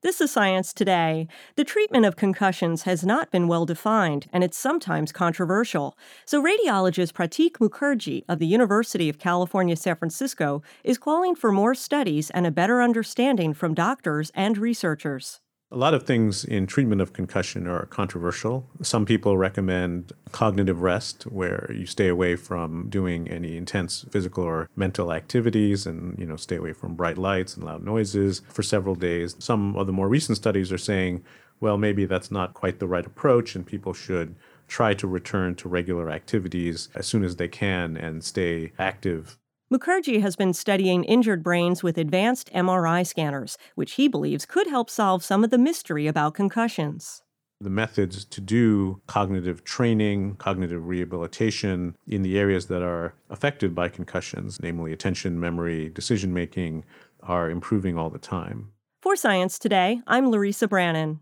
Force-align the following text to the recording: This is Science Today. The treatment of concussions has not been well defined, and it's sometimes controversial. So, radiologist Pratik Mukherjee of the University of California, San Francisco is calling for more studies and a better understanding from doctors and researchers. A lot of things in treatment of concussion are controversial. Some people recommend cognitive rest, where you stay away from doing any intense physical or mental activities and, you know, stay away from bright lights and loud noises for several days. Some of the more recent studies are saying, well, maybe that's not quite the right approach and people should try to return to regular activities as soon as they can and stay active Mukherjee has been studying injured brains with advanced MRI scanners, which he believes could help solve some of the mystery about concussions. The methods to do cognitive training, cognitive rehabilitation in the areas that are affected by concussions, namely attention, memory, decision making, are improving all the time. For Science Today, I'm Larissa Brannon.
This 0.00 0.20
is 0.20 0.30
Science 0.30 0.72
Today. 0.72 1.26
The 1.56 1.64
treatment 1.64 2.06
of 2.06 2.14
concussions 2.14 2.82
has 2.82 3.04
not 3.04 3.32
been 3.32 3.48
well 3.48 3.66
defined, 3.66 4.28
and 4.32 4.44
it's 4.44 4.56
sometimes 4.56 5.10
controversial. 5.10 5.98
So, 6.24 6.40
radiologist 6.40 7.14
Pratik 7.14 7.54
Mukherjee 7.54 8.22
of 8.28 8.38
the 8.38 8.46
University 8.46 9.08
of 9.08 9.18
California, 9.18 9.74
San 9.74 9.96
Francisco 9.96 10.62
is 10.84 10.98
calling 10.98 11.34
for 11.34 11.50
more 11.50 11.74
studies 11.74 12.30
and 12.30 12.46
a 12.46 12.52
better 12.52 12.80
understanding 12.80 13.52
from 13.54 13.74
doctors 13.74 14.30
and 14.36 14.56
researchers. 14.56 15.40
A 15.70 15.76
lot 15.76 15.92
of 15.92 16.04
things 16.04 16.46
in 16.46 16.66
treatment 16.66 17.02
of 17.02 17.12
concussion 17.12 17.66
are 17.66 17.84
controversial. 17.84 18.66
Some 18.80 19.04
people 19.04 19.36
recommend 19.36 20.12
cognitive 20.32 20.80
rest, 20.80 21.24
where 21.24 21.70
you 21.70 21.84
stay 21.84 22.08
away 22.08 22.36
from 22.36 22.88
doing 22.88 23.28
any 23.28 23.58
intense 23.58 24.06
physical 24.10 24.44
or 24.44 24.70
mental 24.76 25.12
activities 25.12 25.86
and, 25.86 26.18
you 26.18 26.24
know, 26.24 26.36
stay 26.36 26.56
away 26.56 26.72
from 26.72 26.94
bright 26.94 27.18
lights 27.18 27.54
and 27.54 27.66
loud 27.66 27.84
noises 27.84 28.40
for 28.48 28.62
several 28.62 28.94
days. 28.94 29.36
Some 29.40 29.76
of 29.76 29.86
the 29.86 29.92
more 29.92 30.08
recent 30.08 30.38
studies 30.38 30.72
are 30.72 30.78
saying, 30.78 31.22
well, 31.60 31.76
maybe 31.76 32.06
that's 32.06 32.30
not 32.30 32.54
quite 32.54 32.78
the 32.78 32.88
right 32.88 33.04
approach 33.04 33.54
and 33.54 33.66
people 33.66 33.92
should 33.92 34.36
try 34.68 34.94
to 34.94 35.06
return 35.06 35.54
to 35.56 35.68
regular 35.68 36.10
activities 36.10 36.88
as 36.94 37.06
soon 37.06 37.24
as 37.24 37.36
they 37.36 37.48
can 37.48 37.94
and 37.98 38.24
stay 38.24 38.72
active 38.78 39.36
Mukherjee 39.72 40.22
has 40.22 40.34
been 40.34 40.54
studying 40.54 41.04
injured 41.04 41.42
brains 41.42 41.82
with 41.82 41.98
advanced 41.98 42.50
MRI 42.54 43.06
scanners, 43.06 43.58
which 43.74 43.92
he 43.92 44.08
believes 44.08 44.46
could 44.46 44.66
help 44.66 44.88
solve 44.88 45.22
some 45.22 45.44
of 45.44 45.50
the 45.50 45.58
mystery 45.58 46.06
about 46.06 46.32
concussions. 46.32 47.20
The 47.60 47.68
methods 47.68 48.24
to 48.24 48.40
do 48.40 49.02
cognitive 49.06 49.64
training, 49.64 50.36
cognitive 50.36 50.86
rehabilitation 50.86 51.96
in 52.06 52.22
the 52.22 52.38
areas 52.38 52.68
that 52.68 52.80
are 52.82 53.12
affected 53.28 53.74
by 53.74 53.90
concussions, 53.90 54.58
namely 54.62 54.90
attention, 54.90 55.38
memory, 55.38 55.90
decision 55.90 56.32
making, 56.32 56.86
are 57.22 57.50
improving 57.50 57.98
all 57.98 58.08
the 58.08 58.18
time. 58.18 58.72
For 59.02 59.16
Science 59.16 59.58
Today, 59.58 60.00
I'm 60.06 60.30
Larissa 60.30 60.66
Brannon. 60.66 61.20